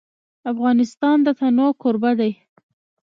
[0.51, 2.31] افغانستان د تنوع کوربه دی.